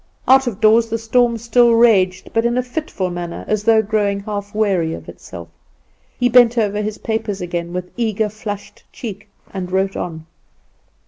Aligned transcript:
Out 0.27 0.47
of 0.47 0.59
doors 0.59 0.89
the 0.89 0.97
storm 0.97 1.37
still 1.37 1.73
raged; 1.73 2.31
but 2.33 2.43
in 2.43 2.57
a 2.57 2.63
fitful 2.63 3.11
manner, 3.11 3.45
as 3.47 3.65
though 3.65 3.83
growing 3.83 4.19
half 4.21 4.55
weary 4.55 4.95
of 4.95 5.07
itself. 5.07 5.47
He 6.19 6.27
bent 6.27 6.57
over 6.57 6.81
his 6.81 6.97
paper 6.97 7.33
again, 7.39 7.71
with 7.71 7.91
eager 7.97 8.27
flushed 8.29 8.83
cheek, 8.91 9.29
and 9.53 9.71
wrote 9.71 9.95
on. 9.95 10.25